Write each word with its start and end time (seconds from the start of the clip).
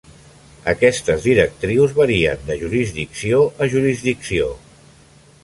Aquestes 0.71 1.25
directrius 1.25 1.93
varien 1.99 2.41
de 2.49 2.57
jurisdicció 2.63 3.43
a 3.61 3.69
jurisdicció. 3.77 4.51